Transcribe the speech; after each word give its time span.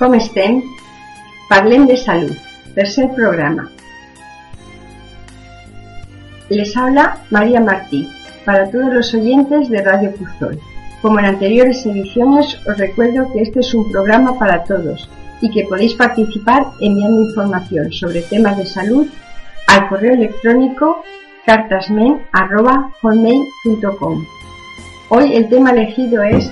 Com 0.00 0.14
estem? 0.14 0.62
Parlem 1.50 1.84
de 1.84 1.94
salud. 1.94 2.34
Tercer 2.74 3.10
programa. 3.10 3.70
Les 6.48 6.74
habla 6.74 7.18
María 7.30 7.60
Martí, 7.60 8.08
para 8.46 8.70
todos 8.70 8.94
los 8.94 9.12
oyentes 9.12 9.68
de 9.68 9.82
Radio 9.82 10.10
Puzol. 10.12 10.58
Como 11.02 11.18
en 11.18 11.26
anteriores 11.26 11.84
ediciones, 11.84 12.56
os 12.66 12.78
recuerdo 12.78 13.30
que 13.30 13.42
este 13.42 13.60
es 13.60 13.74
un 13.74 13.92
programa 13.92 14.38
para 14.38 14.64
todos 14.64 15.06
y 15.42 15.50
que 15.50 15.64
podéis 15.64 15.92
participar 15.92 16.64
enviando 16.80 17.28
información 17.28 17.92
sobre 17.92 18.22
temas 18.22 18.56
de 18.56 18.64
salud 18.64 19.06
al 19.66 19.86
correo 19.90 20.14
electrónico 20.14 21.04
cartasmen.com. 21.44 24.24
Hoy 25.10 25.34
el 25.34 25.50
tema 25.50 25.72
elegido 25.72 26.22
es 26.22 26.50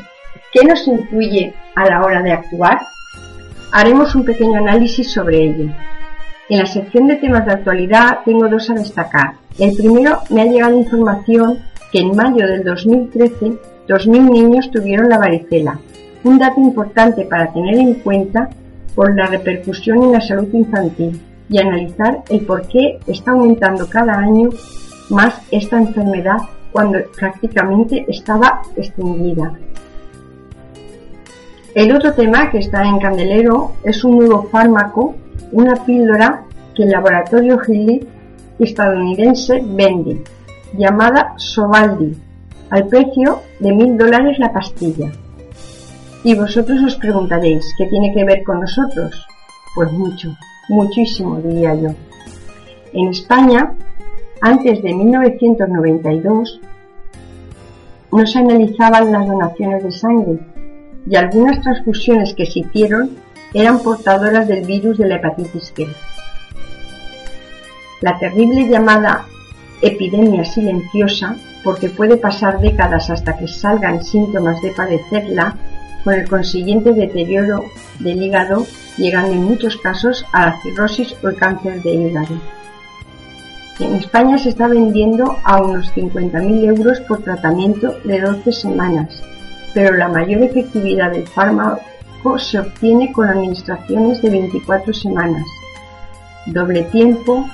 ¿qué 0.53 0.67
nos 0.67 0.87
influye 0.87 1.55
a 1.77 1.87
la 1.87 2.03
hora 2.03 2.21
de 2.21 2.33
actuar? 2.33 2.79
Haremos 3.71 4.15
un 4.15 4.25
pequeño 4.25 4.59
análisis 4.59 5.13
sobre 5.13 5.45
ello. 5.45 5.71
En 6.49 6.59
la 6.59 6.67
sección 6.67 7.07
de 7.07 7.17
temas 7.17 7.45
de 7.45 7.53
actualidad 7.53 8.21
tengo 8.25 8.49
dos 8.49 8.71
a 8.71 8.75
destacar. 8.75 9.35
El 9.59 9.77
primero 9.77 10.21
me 10.31 10.41
ha 10.41 10.47
llegado 10.47 10.79
información 10.79 11.59
que 11.93 12.01
en 12.01 12.17
mayo 12.17 12.47
del 12.47 12.65
2013 12.65 13.59
2.000 13.87 14.31
niños 14.31 14.71
tuvieron 14.71 15.09
la 15.09 15.19
varicela, 15.19 15.79
un 16.25 16.39
dato 16.39 16.61
importante 16.61 17.25
para 17.25 17.53
tener 17.53 17.79
en 17.79 17.95
cuenta 17.95 18.49
por 18.95 19.15
la 19.15 19.27
repercusión 19.27 20.03
en 20.03 20.13
la 20.13 20.21
salud 20.21 20.49
infantil 20.53 21.21
y 21.51 21.59
analizar 21.59 22.23
el 22.31 22.41
por 22.47 22.67
qué 22.69 22.99
está 23.07 23.33
aumentando 23.33 23.89
cada 23.89 24.15
año 24.15 24.51
más 25.11 25.41
esta 25.51 25.79
enfermedad 25.79 26.39
cuando 26.73 26.99
prácticamente 27.19 28.05
estaba 28.09 28.63
extinguida. 28.77 29.53
El 31.79 31.95
otro 31.95 32.13
tema 32.13 32.51
que 32.51 32.59
está 32.59 32.83
en 32.83 32.99
candelero 32.99 33.75
es 33.85 34.03
un 34.03 34.19
nuevo 34.19 34.49
fármaco, 34.51 35.15
una 35.53 35.77
píldora 35.77 36.43
que 36.75 36.83
el 36.83 36.91
laboratorio 36.91 37.57
Gili 37.61 38.05
estadounidense 38.59 39.63
vende, 39.65 40.25
llamada 40.77 41.35
Sovaldi, 41.37 42.17
al 42.71 42.89
precio 42.89 43.43
de 43.61 43.71
mil 43.73 43.97
dólares 43.97 44.41
la 44.41 44.53
pastilla. 44.53 45.13
Y 46.25 46.35
vosotros 46.35 46.83
os 46.83 46.97
preguntaréis, 46.97 47.73
¿qué 47.79 47.87
tiene 47.87 48.13
que 48.13 48.25
ver 48.25 48.43
con 48.43 48.59
nosotros? 48.59 49.25
Pues 49.77 49.93
mucho, 49.93 50.37
muchísimo 50.69 51.37
diría 51.37 51.77
yo. 51.77 51.91
En 52.93 53.07
España, 53.11 53.73
antes 54.41 54.83
de 54.83 54.95
1992, 54.95 56.61
no 58.11 58.27
se 58.27 58.39
analizaban 58.41 59.13
las 59.13 59.29
donaciones 59.29 59.85
de 59.85 59.93
sangre 59.93 60.58
y 61.07 61.17
algunas 61.17 61.61
transfusiones 61.61 62.35
que 62.35 62.47
se 62.47 62.61
hicieron 62.61 63.17
eran 63.55 63.83
portadoras 63.83 64.47
del 64.47 64.65
virus 64.67 64.99
de 64.99 65.09
la 65.09 65.17
hepatitis 65.17 65.73
B. 65.77 65.87
La 68.01 68.19
terrible 68.19 68.69
llamada 68.69 69.27
epidemia 69.83 70.45
silenciosa, 70.45 71.37
porque 71.65 71.89
puede 71.89 72.17
pasar 72.17 72.61
décadas 72.61 73.11
hasta 73.11 73.37
que 73.37 73.49
salgan 73.49 74.05
síntomas 74.05 74.61
de 74.63 74.71
padecerla, 74.71 75.57
con 76.05 76.15
el 76.15 76.29
consiguiente 76.29 76.93
deterioro 76.93 77.65
del 77.99 78.23
hígado, 78.23 78.67
llegando 78.97 79.33
en 79.33 79.45
muchos 79.45 79.77
casos 79.77 80.25
a 80.33 80.47
la 80.47 80.63
cirrosis 80.63 81.15
o 81.23 81.29
el 81.29 81.37
cáncer 81.37 81.83
de 81.83 81.91
hígado. 81.91 82.41
En 83.81 83.95
España 83.95 84.39
se 84.39 84.49
está 84.49 84.69
vendiendo 84.69 85.37
a 85.45 85.63
unos 85.63 85.93
50.000 85.95 86.65
euros 86.69 87.01
por 87.01 87.23
tratamiento 87.23 87.95
de 88.05 88.21
12 88.21 88.53
semanas, 88.53 89.23
pero 89.75 89.97
la 89.97 90.09
mayor 90.09 90.43
efectividad 90.43 91.13
del 91.13 91.27
fármaco 91.27 92.39
se 92.39 92.59
obtiene 92.59 93.13
con 93.13 93.29
administraciones 93.29 94.21
de 94.23 94.31
24 94.31 94.93
semanas. 94.93 95.45
Doble 96.47 96.83
tiempo, 96.85 97.49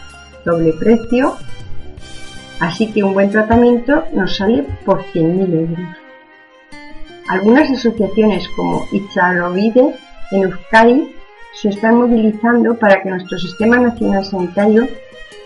doble 0.44 0.72
precio, 0.74 1.36
así 2.60 2.92
que 2.92 3.02
un 3.02 3.14
buen 3.14 3.30
tratamiento 3.30 4.04
nos 4.12 4.36
sale 4.36 4.64
por 4.84 5.04
100.000 5.04 5.54
euros. 5.54 5.96
Algunas 7.28 7.70
asociaciones 7.70 8.46
como 8.56 8.86
Itzarovide 8.92 9.94
en 10.30 10.42
Euskadi 10.42 11.14
se 11.54 11.70
están 11.70 11.96
movilizando 11.96 12.76
para 12.76 13.02
que 13.02 13.10
nuestro 13.10 13.38
sistema 13.38 13.78
nacional 13.78 14.24
sanitario 14.24 14.88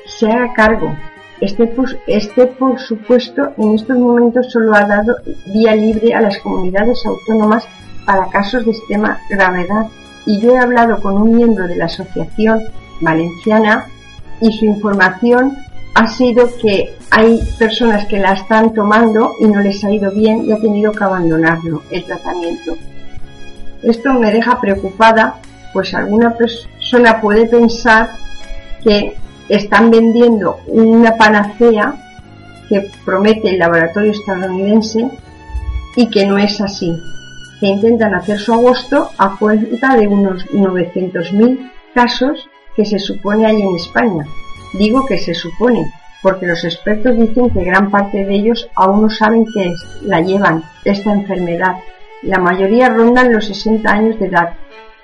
se 0.07 0.27
haga 0.27 0.53
cargo 0.55 0.97
este, 1.41 1.73
este, 2.07 2.47
por 2.47 2.81
supuesto, 2.81 3.53
en 3.59 3.75
estos 3.75 3.97
momentos 3.97 4.51
solo 4.51 4.75
ha 4.75 4.85
dado 4.85 5.17
vía 5.47 5.75
libre 5.75 6.15
a 6.15 6.21
las 6.21 6.39
comunidades 6.39 7.05
autónomas 7.07 7.65
para 8.05 8.29
casos 8.29 8.65
de 8.65 8.73
extrema 8.73 9.21
gravedad 9.31 9.87
y 10.27 10.41
yo 10.41 10.55
he 10.55 10.59
hablado 10.59 11.01
con 11.01 11.17
un 11.17 11.37
miembro 11.37 11.69
de 11.69 11.77
la 11.77 11.87
Asociación 11.87 12.63
Valenciana 13.01 13.87
y 14.41 14.53
su 14.53 14.65
información 14.65 15.57
ha 15.95 16.07
sido 16.09 16.49
que 16.61 16.95
hay 17.11 17.41
personas 17.59 18.07
que 18.07 18.19
la 18.19 18.33
están 18.33 18.73
tomando 18.75 19.33
y 19.41 19.47
no 19.47 19.61
les 19.61 19.83
ha 19.85 19.91
ido 19.91 20.11
bien 20.11 20.45
y 20.45 20.53
ha 20.53 20.61
tenido 20.61 20.93
que 20.93 21.05
abandonarlo, 21.05 21.83
el 21.91 22.05
tratamiento. 22.05 22.77
Esto 23.83 24.13
me 24.15 24.33
deja 24.33 24.61
preocupada, 24.61 25.37
pues 25.73 25.95
alguna 25.95 26.35
persona 26.35 27.21
puede 27.21 27.47
pensar 27.47 28.11
que 28.83 29.17
están 29.49 29.91
vendiendo 29.91 30.61
una 30.67 31.17
panacea 31.17 31.95
que 32.69 32.91
promete 33.05 33.51
el 33.51 33.59
laboratorio 33.59 34.13
estadounidense 34.13 35.09
y 35.97 36.11
que 36.11 36.27
no 36.27 36.39
es 36.39 36.61
así, 36.61 36.97
que 37.61 37.67
intentan 37.67 38.15
hacer 38.15 38.39
su 38.39 38.53
agosto 38.53 39.11
a 39.19 39.37
cuenta 39.39 39.97
de 39.97 40.07
unos 40.07 40.47
900.000 40.47 41.73
casos 41.95 42.49
que 42.77 42.85
se 42.85 42.99
supone 42.99 43.47
hay 43.47 43.61
en 43.61 43.75
España. 43.75 44.27
Digo 44.75 45.07
que 45.07 45.19
se 45.19 45.35
supone, 45.35 45.91
porque 46.23 46.47
los 46.47 46.63
expertos 46.65 47.17
dicen 47.17 47.51
que 47.51 47.65
gran 47.65 47.91
parte 47.91 48.25
de 48.25 48.35
ellos 48.35 48.69
aún 48.77 49.03
no 49.03 49.11
saben 49.11 49.47
que 49.47 49.75
la 50.03 50.21
llevan, 50.21 50.63
esta 50.85 51.13
enfermedad. 51.13 51.77
La 52.23 52.39
mayoría 52.39 52.91
rondan 52.91 53.33
los 53.33 53.47
60 53.47 53.91
años 53.91 54.19
de 54.19 54.27
edad 54.27 54.51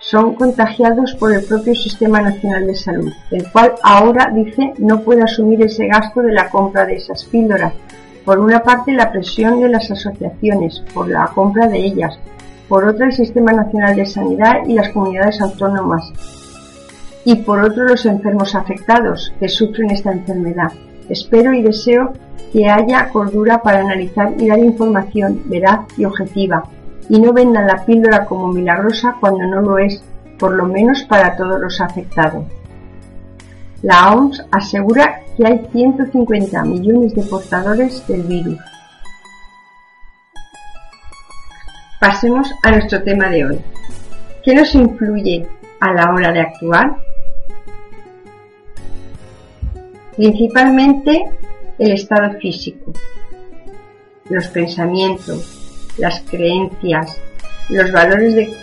son 0.05 0.35
contagiados 0.35 1.15
por 1.15 1.33
el 1.33 1.45
propio 1.45 1.75
Sistema 1.75 2.21
Nacional 2.21 2.67
de 2.67 2.75
Salud, 2.75 3.13
el 3.31 3.51
cual 3.51 3.75
ahora 3.83 4.31
dice 4.35 4.75
no 4.79 5.01
puede 5.01 5.23
asumir 5.23 5.63
ese 5.63 5.87
gasto 5.87 6.21
de 6.21 6.33
la 6.33 6.51
compra 6.51 6.85
de 6.85 6.97
esas 6.97 7.25
píldoras. 7.25 7.73
Por 8.25 8.39
una 8.39 8.63
parte 8.63 8.93
la 8.93 9.11
presión 9.11 9.61
de 9.61 9.69
las 9.69 9.91
asociaciones 9.91 10.83
por 10.93 11.09
la 11.09 11.27
compra 11.29 11.69
de 11.69 11.79
ellas, 11.79 12.19
por 12.69 12.85
otra 12.85 13.07
el 13.07 13.13
Sistema 13.13 13.53
Nacional 13.53 13.97
de 13.97 14.07
Sanidad 14.07 14.67
y 14.67 14.75
las 14.75 14.91
comunidades 14.91 15.41
autónomas, 15.41 16.13
y 17.25 17.37
por 17.37 17.61
otro 17.61 17.85
los 17.85 18.05
enfermos 18.05 18.55
afectados 18.55 19.33
que 19.41 19.49
sufren 19.49 19.91
esta 19.91 20.13
enfermedad. 20.13 20.73
Espero 21.09 21.55
y 21.55 21.63
deseo 21.63 22.13
que 22.53 22.69
haya 22.69 23.09
cordura 23.09 23.63
para 23.63 23.81
analizar 23.81 24.35
y 24.39 24.49
dar 24.49 24.59
información 24.59 25.43
veraz 25.47 25.81
y 25.97 26.05
objetiva 26.05 26.65
y 27.09 27.21
no 27.21 27.33
vendan 27.33 27.67
la 27.67 27.85
píldora 27.85 28.25
como 28.25 28.53
milagrosa 28.53 29.17
cuando 29.21 29.47
no 29.47 29.61
lo 29.61 29.79
es, 29.79 30.03
por 30.39 30.53
lo 30.53 30.67
menos 30.67 31.03
para 31.05 31.37
todos 31.37 31.61
los 31.61 31.81
afectados. 31.81 32.45
La 33.83 34.15
OMS 34.15 34.45
asegura 34.51 35.21
que 35.37 35.47
hay 35.47 35.67
150 35.71 36.65
millones 36.65 37.15
de 37.15 37.23
portadores 37.23 38.07
del 38.09 38.23
virus. 38.23 38.59
Pasemos 42.01 42.51
a 42.63 42.71
nuestro 42.71 43.03
tema 43.03 43.29
de 43.29 43.45
hoy. 43.45 43.61
¿Qué 44.43 44.55
nos 44.55 44.75
influye 44.75 45.47
a 45.81 45.93
la 45.93 46.13
hora 46.13 46.33
de 46.33 46.41
actuar? 46.41 46.97
Principalmente 50.17 51.31
el 51.79 51.93
estado 51.93 52.39
físico, 52.39 52.93
los 54.31 54.49
pensamientos, 54.49 55.64
las 55.99 56.21
creencias, 56.29 57.17
los 57.69 57.91
valores 57.93 58.35
de 58.35 58.55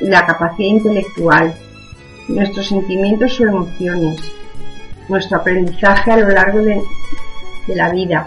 la 0.00 0.26
capacidad 0.26 0.68
intelectual, 0.68 1.54
nuestros 2.28 2.68
sentimientos 2.68 3.38
o 3.40 3.44
emociones, 3.44 4.20
nuestro 5.08 5.38
aprendizaje 5.38 6.10
a 6.10 6.16
lo 6.16 6.28
largo 6.28 6.60
de, 6.60 6.80
la 7.68 7.90
vida. 7.90 8.26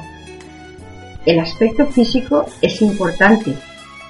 El 1.26 1.40
aspecto 1.40 1.86
físico 1.88 2.46
es 2.62 2.82
importante, 2.82 3.54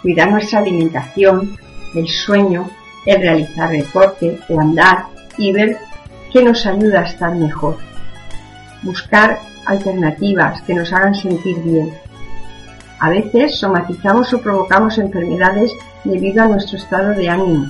cuidar 0.01 0.29
nuestra 0.29 0.59
alimentación, 0.59 1.57
el 1.95 2.07
sueño, 2.07 2.69
el 3.05 3.21
realizar 3.21 3.71
deporte 3.71 4.39
o 4.49 4.59
andar 4.59 5.05
y 5.37 5.51
ver 5.51 5.77
qué 6.31 6.43
nos 6.43 6.65
ayuda 6.65 7.01
a 7.01 7.05
estar 7.05 7.33
mejor. 7.33 7.77
Buscar 8.83 9.39
alternativas 9.65 10.61
que 10.61 10.75
nos 10.75 10.93
hagan 10.93 11.15
sentir 11.15 11.57
bien. 11.63 11.91
A 12.99 13.09
veces 13.09 13.59
somatizamos 13.59 14.33
o 14.33 14.41
provocamos 14.41 14.97
enfermedades 14.97 15.71
debido 16.03 16.43
a 16.43 16.47
nuestro 16.47 16.77
estado 16.77 17.09
de 17.13 17.29
ánimo. 17.29 17.67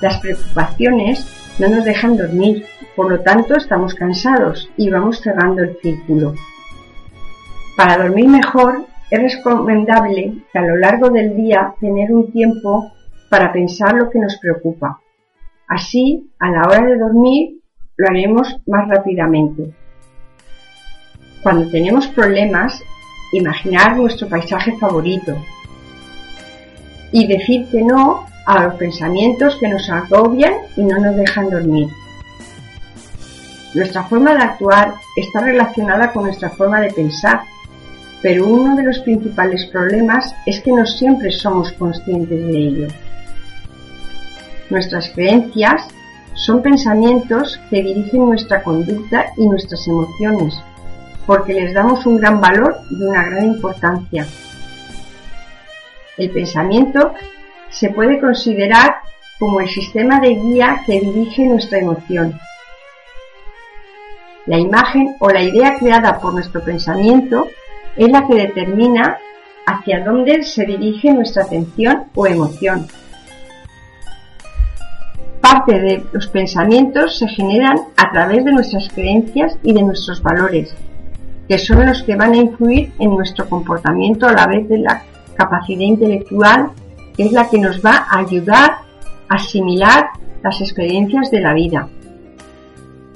Las 0.00 0.18
preocupaciones 0.20 1.26
no 1.58 1.68
nos 1.68 1.84
dejan 1.84 2.16
dormir, 2.16 2.64
por 2.96 3.10
lo 3.10 3.20
tanto 3.20 3.56
estamos 3.56 3.94
cansados 3.94 4.70
y 4.76 4.90
vamos 4.90 5.20
cerrando 5.20 5.62
el 5.62 5.76
círculo. 5.82 6.34
Para 7.76 7.98
dormir 7.98 8.28
mejor 8.28 8.86
es 9.10 9.36
recomendable 9.36 10.44
que 10.52 10.58
a 10.58 10.62
lo 10.62 10.76
largo 10.76 11.10
del 11.10 11.36
día 11.36 11.74
tener 11.80 12.12
un 12.12 12.32
tiempo 12.32 12.92
para 13.28 13.52
pensar 13.52 13.94
lo 13.94 14.10
que 14.10 14.18
nos 14.18 14.38
preocupa. 14.38 15.00
Así, 15.66 16.30
a 16.38 16.50
la 16.50 16.62
hora 16.62 16.86
de 16.86 16.96
dormir, 16.96 17.60
lo 17.96 18.08
haremos 18.08 18.60
más 18.66 18.88
rápidamente. 18.88 19.74
Cuando 21.42 21.70
tenemos 21.70 22.08
problemas, 22.08 22.82
imaginar 23.32 23.96
nuestro 23.96 24.28
paisaje 24.28 24.76
favorito 24.78 25.36
y 27.12 27.26
decir 27.26 27.66
que 27.70 27.82
no 27.82 28.26
a 28.46 28.64
los 28.64 28.74
pensamientos 28.74 29.56
que 29.60 29.68
nos 29.68 29.88
agobian 29.90 30.54
y 30.76 30.82
no 30.82 30.98
nos 30.98 31.16
dejan 31.16 31.50
dormir. 31.50 31.88
Nuestra 33.74 34.04
forma 34.04 34.34
de 34.34 34.42
actuar 34.42 34.94
está 35.16 35.40
relacionada 35.40 36.12
con 36.12 36.24
nuestra 36.24 36.48
forma 36.50 36.80
de 36.80 36.90
pensar, 36.90 37.42
pero 38.22 38.46
uno 38.46 38.74
de 38.74 38.82
los 38.82 38.98
principales 39.00 39.66
problemas 39.66 40.34
es 40.46 40.60
que 40.60 40.72
no 40.72 40.86
siempre 40.86 41.30
somos 41.30 41.72
conscientes 41.72 42.46
de 42.46 42.58
ello. 42.58 42.88
Nuestras 44.70 45.10
creencias 45.10 45.86
son 46.34 46.62
pensamientos 46.62 47.60
que 47.68 47.82
dirigen 47.82 48.26
nuestra 48.26 48.62
conducta 48.62 49.26
y 49.36 49.46
nuestras 49.46 49.86
emociones, 49.86 50.54
porque 51.28 51.52
les 51.52 51.74
damos 51.74 52.06
un 52.06 52.16
gran 52.16 52.40
valor 52.40 52.78
y 52.90 53.02
una 53.02 53.22
gran 53.22 53.44
importancia. 53.44 54.26
El 56.16 56.30
pensamiento 56.30 57.12
se 57.68 57.90
puede 57.90 58.18
considerar 58.18 58.96
como 59.38 59.60
el 59.60 59.68
sistema 59.68 60.20
de 60.20 60.30
guía 60.30 60.82
que 60.86 61.00
dirige 61.00 61.44
nuestra 61.44 61.80
emoción. 61.80 62.40
La 64.46 64.58
imagen 64.58 65.16
o 65.20 65.28
la 65.28 65.42
idea 65.42 65.76
creada 65.78 66.18
por 66.18 66.32
nuestro 66.32 66.64
pensamiento 66.64 67.46
es 67.94 68.08
la 68.10 68.26
que 68.26 68.34
determina 68.34 69.18
hacia 69.66 70.02
dónde 70.02 70.44
se 70.44 70.64
dirige 70.64 71.12
nuestra 71.12 71.42
atención 71.42 72.04
o 72.14 72.26
emoción 72.26 72.86
parte 75.48 75.80
de 75.80 76.04
los 76.12 76.26
pensamientos 76.28 77.18
se 77.18 77.26
generan 77.28 77.78
a 77.96 78.10
través 78.12 78.44
de 78.44 78.52
nuestras 78.52 78.88
creencias 78.90 79.56
y 79.62 79.72
de 79.72 79.82
nuestros 79.82 80.22
valores, 80.22 80.74
que 81.48 81.58
son 81.58 81.86
los 81.86 82.02
que 82.02 82.14
van 82.14 82.34
a 82.34 82.36
influir 82.36 82.92
en 82.98 83.10
nuestro 83.10 83.48
comportamiento 83.48 84.26
a 84.28 84.32
la 84.32 84.46
vez 84.46 84.68
de 84.68 84.78
la 84.78 85.02
capacidad 85.34 85.80
intelectual, 85.80 86.70
que 87.16 87.24
es 87.24 87.32
la 87.32 87.48
que 87.48 87.58
nos 87.58 87.80
va 87.84 88.06
a 88.10 88.18
ayudar 88.18 88.70
a 89.28 89.34
asimilar 89.34 90.10
las 90.42 90.60
experiencias 90.60 91.30
de 91.30 91.40
la 91.40 91.54
vida. 91.54 91.88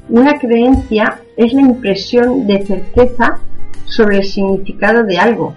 Una 0.08 0.38
creencia 0.38 1.20
es 1.36 1.52
la 1.52 1.60
impresión 1.60 2.46
de 2.46 2.64
certeza 2.64 3.38
sobre 3.84 4.18
el 4.18 4.24
significado 4.24 5.04
de 5.04 5.18
algo. 5.18 5.54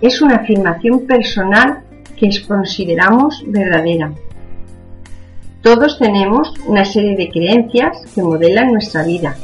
Es 0.00 0.22
una 0.22 0.36
afirmación 0.36 1.06
personal 1.06 1.82
que 2.16 2.30
consideramos 2.46 3.42
verdadera. 3.46 4.12
Todos 5.62 5.98
tenemos 5.98 6.52
una 6.66 6.84
serie 6.84 7.16
de 7.16 7.30
creencias 7.30 7.98
que 8.14 8.22
modelan 8.22 8.72
nuestra 8.72 9.02
vida. 9.02 9.36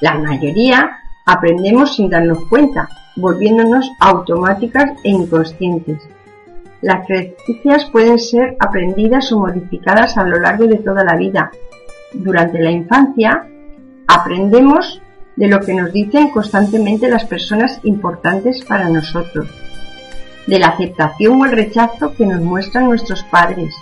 La 0.00 0.14
mayoría 0.14 0.99
aprendemos 1.30 1.94
sin 1.94 2.10
darnos 2.10 2.44
cuenta, 2.48 2.88
volviéndonos 3.14 3.88
automáticas 4.00 4.90
e 5.04 5.10
inconscientes. 5.10 6.02
Las 6.82 7.06
creencias 7.06 7.84
pueden 7.92 8.18
ser 8.18 8.56
aprendidas 8.58 9.30
o 9.30 9.38
modificadas 9.38 10.18
a 10.18 10.24
lo 10.24 10.40
largo 10.40 10.66
de 10.66 10.78
toda 10.78 11.04
la 11.04 11.14
vida. 11.14 11.52
Durante 12.12 12.58
la 12.58 12.72
infancia 12.72 13.46
aprendemos 14.08 15.00
de 15.36 15.46
lo 15.46 15.60
que 15.60 15.72
nos 15.72 15.92
dicen 15.92 16.30
constantemente 16.30 17.08
las 17.08 17.24
personas 17.26 17.78
importantes 17.84 18.64
para 18.64 18.88
nosotros, 18.88 19.48
de 20.48 20.58
la 20.58 20.68
aceptación 20.68 21.40
o 21.40 21.44
el 21.44 21.52
rechazo 21.52 22.12
que 22.12 22.26
nos 22.26 22.40
muestran 22.40 22.86
nuestros 22.86 23.22
padres, 23.22 23.72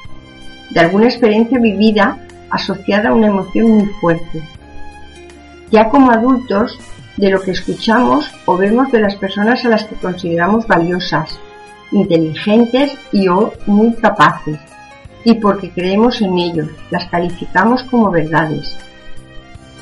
de 0.68 0.80
alguna 0.80 1.06
experiencia 1.06 1.58
vivida 1.58 2.18
asociada 2.50 3.08
a 3.08 3.14
una 3.14 3.28
emoción 3.28 3.70
muy 3.70 3.86
fuerte. 4.02 4.42
Ya 5.70 5.88
como 5.88 6.10
adultos, 6.10 6.78
de 7.18 7.30
lo 7.30 7.42
que 7.42 7.50
escuchamos 7.50 8.30
o 8.46 8.56
vemos 8.56 8.90
de 8.92 9.00
las 9.00 9.16
personas 9.16 9.64
a 9.64 9.68
las 9.68 9.84
que 9.84 9.96
consideramos 9.96 10.66
valiosas, 10.66 11.38
inteligentes 11.90 12.96
y 13.12 13.26
o 13.28 13.52
muy 13.66 13.92
capaces, 13.94 14.58
y 15.24 15.34
porque 15.34 15.70
creemos 15.70 16.22
en 16.22 16.38
ellos, 16.38 16.68
las 16.90 17.06
calificamos 17.06 17.82
como 17.84 18.10
verdades. 18.10 18.76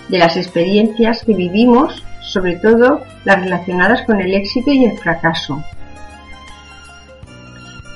De 0.08 0.18
las 0.18 0.36
experiencias 0.36 1.22
que 1.24 1.34
vivimos, 1.34 2.02
sobre 2.22 2.56
todo 2.56 3.02
las 3.24 3.40
relacionadas 3.40 4.02
con 4.02 4.20
el 4.20 4.32
éxito 4.32 4.70
y 4.70 4.86
el 4.86 4.98
fracaso, 4.98 5.62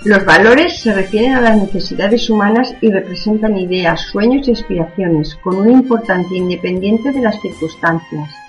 los 0.05 0.25
valores 0.25 0.81
se 0.81 0.95
refieren 0.95 1.33
a 1.33 1.41
las 1.41 1.59
necesidades 1.59 2.29
humanas 2.31 2.75
y 2.81 2.91
representan 2.91 3.59
ideas, 3.59 4.01
sueños 4.01 4.49
y 4.49 4.53
aspiraciones 4.53 5.35
con 5.43 5.57
una 5.57 5.73
importancia 5.73 6.37
independiente 6.37 7.13
de 7.13 7.21
las 7.21 7.41
circunstancias. 7.41 8.40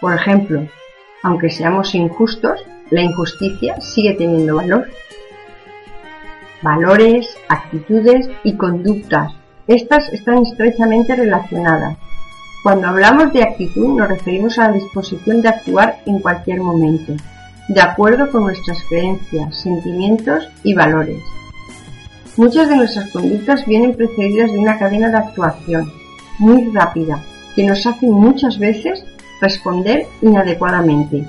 Por 0.00 0.14
ejemplo, 0.14 0.66
aunque 1.22 1.50
seamos 1.50 1.94
injustos, 1.94 2.60
la 2.90 3.02
injusticia 3.02 3.80
sigue 3.80 4.14
teniendo 4.14 4.56
valor. 4.56 4.88
Valores, 6.62 7.28
actitudes 7.48 8.28
y 8.42 8.56
conductas. 8.56 9.32
Estas 9.66 10.08
están 10.12 10.38
estrechamente 10.38 11.14
relacionadas. 11.14 11.96
Cuando 12.62 12.88
hablamos 12.88 13.32
de 13.32 13.42
actitud 13.42 13.96
nos 13.96 14.08
referimos 14.08 14.58
a 14.58 14.68
la 14.68 14.74
disposición 14.74 15.40
de 15.40 15.48
actuar 15.48 16.00
en 16.06 16.18
cualquier 16.18 16.60
momento, 16.60 17.14
de 17.68 17.80
acuerdo 17.80 18.30
con 18.30 18.42
nuestras 18.42 18.82
creencias, 18.88 19.56
sentimientos 19.56 20.48
y 20.62 20.74
valores. 20.74 21.22
Muchas 22.36 22.68
de 22.68 22.76
nuestras 22.76 23.10
conductas 23.10 23.64
vienen 23.66 23.94
precedidas 23.94 24.52
de 24.52 24.58
una 24.58 24.78
cadena 24.78 25.08
de 25.08 25.16
actuación 25.16 25.90
muy 26.38 26.70
rápida 26.72 27.22
que 27.54 27.64
nos 27.64 27.86
hace 27.86 28.06
muchas 28.06 28.58
veces 28.58 29.04
responder 29.40 30.06
inadecuadamente. 30.22 31.26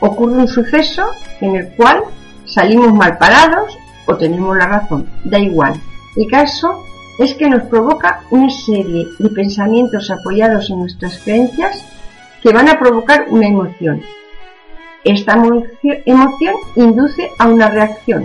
Ocurre 0.00 0.34
un 0.34 0.48
suceso 0.48 1.06
en 1.40 1.56
el 1.56 1.68
cual 1.70 2.04
salimos 2.44 2.92
mal 2.92 3.18
parados 3.18 3.76
o 4.06 4.16
tenemos 4.16 4.56
la 4.56 4.66
razón, 4.66 5.08
da 5.24 5.38
igual. 5.38 5.74
El 6.16 6.30
caso 6.30 6.84
es 7.18 7.34
que 7.34 7.48
nos 7.48 7.64
provoca 7.64 8.20
una 8.30 8.50
serie 8.50 9.06
de 9.18 9.28
pensamientos 9.30 10.10
apoyados 10.10 10.70
en 10.70 10.80
nuestras 10.80 11.18
creencias 11.18 11.84
que 12.42 12.52
van 12.52 12.68
a 12.68 12.78
provocar 12.78 13.26
una 13.30 13.48
emoción 13.48 14.02
esta 15.06 15.34
emoción 16.04 16.56
induce 16.74 17.30
a 17.38 17.46
una 17.46 17.68
reacción, 17.68 18.24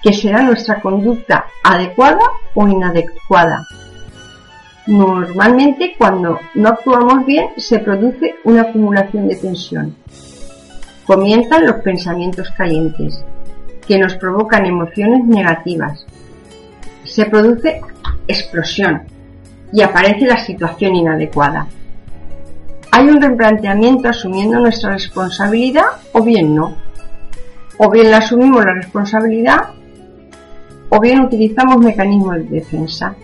que 0.00 0.12
será 0.12 0.42
nuestra 0.42 0.80
conducta 0.80 1.46
adecuada 1.64 2.22
o 2.54 2.68
inadecuada. 2.68 3.66
Normalmente 4.86 5.94
cuando 5.96 6.38
no 6.54 6.68
actuamos 6.68 7.24
bien 7.24 7.48
se 7.56 7.78
produce 7.78 8.34
una 8.44 8.62
acumulación 8.62 9.28
de 9.28 9.36
tensión. 9.36 9.96
Comienzan 11.06 11.66
los 11.66 11.76
pensamientos 11.76 12.50
calientes, 12.50 13.24
que 13.86 13.98
nos 13.98 14.14
provocan 14.16 14.66
emociones 14.66 15.24
negativas. 15.24 16.04
Se 17.02 17.24
produce 17.26 17.80
explosión 18.28 19.02
y 19.72 19.80
aparece 19.82 20.26
la 20.26 20.38
situación 20.38 20.96
inadecuada. 20.96 21.66
Hay 22.90 23.08
un 23.08 23.20
replanteamiento 23.20 24.08
asumiendo 24.08 24.60
nuestra 24.60 24.92
responsabilidad 24.92 25.84
o 26.12 26.22
bien 26.22 26.54
no. 26.54 26.76
O 27.78 27.90
bien 27.90 28.10
la 28.10 28.18
asumimos 28.18 28.64
la 28.64 28.74
responsabilidad 28.74 29.70
o 30.90 31.00
bien 31.00 31.20
utilizamos 31.20 31.78
mecanismos 31.78 32.36
de 32.36 32.44
defensa. 32.44 33.16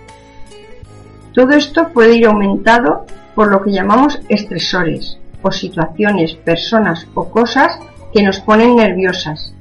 Todo 1.40 1.52
esto 1.52 1.88
puede 1.94 2.16
ir 2.16 2.26
aumentado 2.26 3.06
por 3.35 3.50
lo 3.50 3.62
que 3.62 3.70
llamamos 3.70 4.20
estresores 4.28 5.18
o 5.40 5.50
situaciones, 5.50 6.35
personas 6.35 7.06
o 7.14 7.30
cosas 7.30 7.78
que 8.12 8.23
nos 8.23 8.40
ponen 8.40 8.76
nerviosas, 8.76 9.54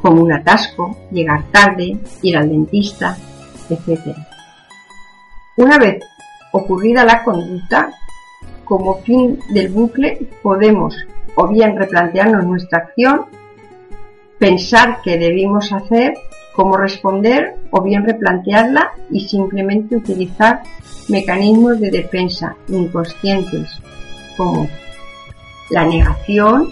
como 0.00 0.22
un 0.22 0.32
atasco, 0.32 0.96
llegar 1.10 1.44
tarde, 1.52 1.98
ir 2.22 2.38
al 2.38 2.48
dentista, 2.48 3.18
etc. 3.68 4.16
Una 5.58 5.76
vez 5.76 6.02
ocurrida 6.52 7.04
la 7.04 7.22
conducta, 7.22 7.90
como 8.64 9.02
fin 9.02 9.38
del 9.50 9.68
bucle 9.68 10.30
podemos 10.42 10.96
o 11.34 11.48
bien 11.48 11.76
replantearnos 11.76 12.46
nuestra 12.46 12.78
acción, 12.78 13.26
pensar 14.38 15.00
qué 15.04 15.18
debimos 15.18 15.70
hacer, 15.70 16.14
cómo 16.56 16.78
responder 16.78 17.54
o 17.70 17.82
bien 17.82 18.04
replantearla 18.04 18.92
y 19.10 19.28
simplemente 19.28 19.96
utilizar 19.96 20.62
mecanismos 21.08 21.78
de 21.78 21.90
defensa 21.90 22.56
inconscientes 22.68 23.78
como 24.36 24.68
la 25.70 25.84
negación, 25.84 26.70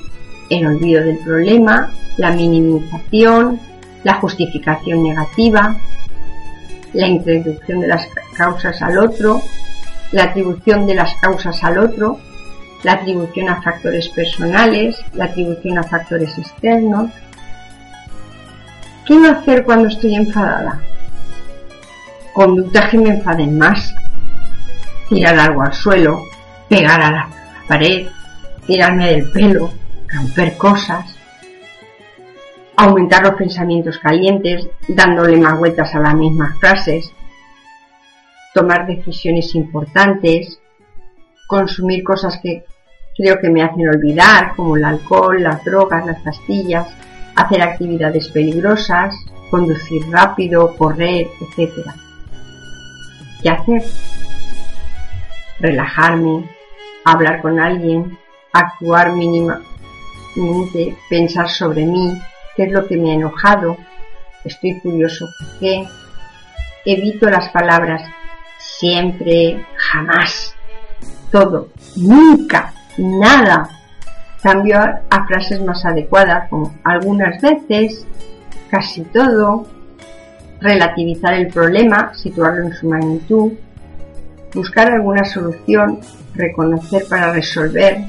el 0.48 0.66
olvido 0.66 1.04
del 1.04 1.18
problema, 1.18 1.92
la 2.16 2.32
minimización, 2.32 3.60
la 4.04 4.14
justificación 4.14 5.02
negativa, 5.02 5.76
la 6.94 7.06
introducción 7.06 7.80
de 7.80 7.88
las 7.88 8.08
causas 8.36 8.80
al 8.82 8.98
otro, 8.98 9.42
la 10.12 10.24
atribución 10.24 10.86
de 10.86 10.94
las 10.94 11.14
causas 11.16 11.62
al 11.62 11.78
otro, 11.78 12.18
la 12.84 12.92
atribución 12.92 13.48
a 13.48 13.60
factores 13.62 14.08
personales, 14.10 14.96
la 15.14 15.26
atribución 15.26 15.78
a 15.78 15.82
factores 15.82 16.38
externos. 16.38 17.10
¿Qué 19.06 19.14
no 19.14 19.30
hacer 19.30 19.64
cuando 19.64 19.88
estoy 19.88 20.14
enfadada? 20.14 20.80
Conductas 22.32 22.90
que 22.90 22.98
me 22.98 23.10
enfaden 23.10 23.58
más. 23.58 23.94
Tirar 25.08 25.38
algo 25.38 25.62
al 25.62 25.74
suelo, 25.74 26.22
pegar 26.68 27.02
a 27.02 27.10
la 27.10 27.28
pared, 27.68 28.06
tirarme 28.66 29.12
del 29.12 29.30
pelo, 29.30 29.70
romper 30.08 30.56
cosas, 30.56 31.14
aumentar 32.76 33.22
los 33.22 33.34
pensamientos 33.34 33.98
calientes, 33.98 34.66
dándole 34.88 35.36
más 35.36 35.58
vueltas 35.58 35.94
a 35.94 36.00
las 36.00 36.14
mismas 36.14 36.58
frases, 36.58 37.12
tomar 38.54 38.86
decisiones 38.86 39.54
importantes, 39.54 40.58
consumir 41.46 42.02
cosas 42.02 42.40
que 42.42 42.64
creo 43.16 43.38
que 43.38 43.50
me 43.50 43.62
hacen 43.62 43.86
olvidar, 43.86 44.54
como 44.56 44.76
el 44.76 44.84
alcohol, 44.84 45.42
las 45.42 45.62
drogas, 45.62 46.06
las 46.06 46.20
pastillas, 46.22 46.88
hacer 47.36 47.62
actividades 47.62 48.28
peligrosas, 48.28 49.14
conducir 49.50 50.02
rápido, 50.10 50.76
correr, 50.76 51.28
etc. 51.40 51.90
¿Qué 53.42 53.50
hacer? 53.50 53.82
Relajarme, 55.60 56.48
hablar 57.04 57.42
con 57.42 57.60
alguien, 57.60 58.18
actuar 58.52 59.12
mínimamente, 59.12 60.96
pensar 61.08 61.48
sobre 61.48 61.84
mí, 61.84 62.20
qué 62.56 62.64
es 62.64 62.72
lo 62.72 62.86
que 62.86 62.96
me 62.96 63.10
ha 63.10 63.14
enojado, 63.14 63.76
estoy 64.44 64.78
curioso 64.80 65.26
qué, 65.60 65.86
evito 66.84 67.28
las 67.30 67.48
palabras 67.50 68.02
siempre, 68.58 69.64
jamás, 69.76 70.54
todo, 71.30 71.68
nunca, 71.96 72.72
nada. 72.98 73.68
Cambio 74.44 74.78
a 74.78 75.26
frases 75.26 75.64
más 75.64 75.86
adecuadas 75.86 76.50
como 76.50 76.70
algunas 76.84 77.40
veces, 77.40 78.06
casi 78.70 79.00
todo, 79.04 79.66
relativizar 80.60 81.32
el 81.32 81.46
problema, 81.48 82.12
situarlo 82.12 82.66
en 82.66 82.74
su 82.74 82.86
magnitud, 82.86 83.52
buscar 84.54 84.92
alguna 84.92 85.24
solución, 85.24 85.98
reconocer 86.34 87.04
para 87.08 87.32
resolver, 87.32 88.04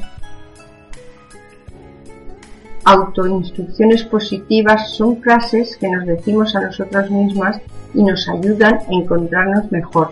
autoinstrucciones 2.83 4.03
positivas 4.03 4.91
son 4.91 5.21
frases 5.21 5.77
que 5.77 5.87
nos 5.87 6.05
decimos 6.05 6.53
a 6.57 6.63
nosotras 6.63 7.09
mismas 7.09 7.61
y 7.93 8.03
nos 8.03 8.27
ayudan 8.27 8.73
a 8.73 8.85
encontrarnos 8.89 9.71
mejor 9.71 10.11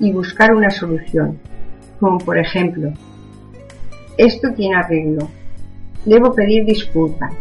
y 0.00 0.10
buscar 0.10 0.52
una 0.52 0.70
solución, 0.70 1.38
como 2.00 2.18
por 2.18 2.36
ejemplo, 2.36 2.92
esto 4.18 4.52
tiene 4.54 4.74
arreglo, 4.74 5.28
debo 6.04 6.34
pedir 6.34 6.64
disculpas, 6.64 7.32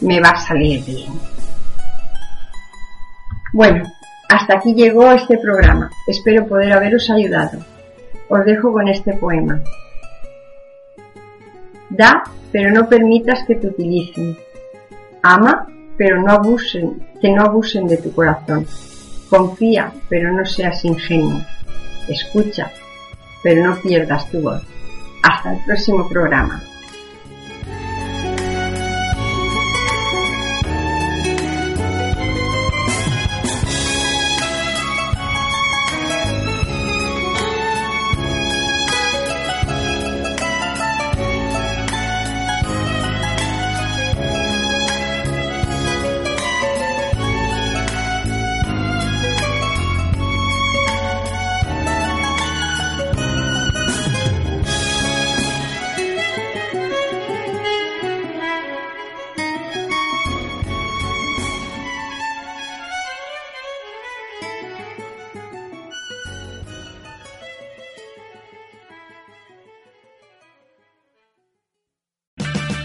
me 0.00 0.20
va 0.20 0.30
a 0.30 0.36
salir 0.36 0.84
bien. 0.84 1.12
Bueno, 3.52 3.84
hasta 4.28 4.56
aquí 4.56 4.74
llegó 4.74 5.10
este 5.12 5.38
programa, 5.38 5.90
espero 6.06 6.46
poder 6.46 6.72
haberos 6.72 7.10
ayudado. 7.10 7.58
Os 8.28 8.44
dejo 8.44 8.72
con 8.72 8.88
este 8.88 9.12
poema. 9.14 9.60
Da 11.88 12.22
pero 12.52 12.70
no 12.70 12.88
permitas 12.88 13.44
que 13.44 13.54
te 13.56 13.68
utilicen. 13.68 14.36
Ama, 15.22 15.66
pero 15.96 16.20
no 16.20 16.32
abusen, 16.32 17.02
que 17.20 17.30
no 17.30 17.42
abusen 17.42 17.86
de 17.86 17.98
tu 17.98 18.12
corazón. 18.12 18.66
Confía, 19.28 19.92
pero 20.08 20.32
no 20.32 20.44
seas 20.44 20.84
ingenuo. 20.84 21.40
Escucha, 22.08 22.70
pero 23.42 23.64
no 23.64 23.76
pierdas 23.76 24.28
tu 24.30 24.40
voz. 24.40 24.62
Hasta 25.22 25.54
el 25.54 25.64
próximo 25.64 26.08
programa. 26.08 26.62